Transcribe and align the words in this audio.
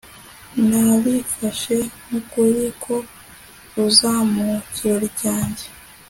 Nabifashe 0.67 1.77
nkukuri 2.05 2.65
ko 2.83 2.95
uza 3.85 4.11
mu 4.33 4.47
kirori 4.73 5.09
cyanjye 5.21 5.65